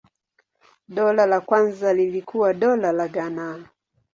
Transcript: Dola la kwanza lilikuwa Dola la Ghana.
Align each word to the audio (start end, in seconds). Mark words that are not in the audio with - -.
Dola 0.87 1.25
la 1.25 1.41
kwanza 1.41 1.93
lilikuwa 1.93 2.53
Dola 2.53 2.91
la 2.91 3.07
Ghana. 3.07 3.65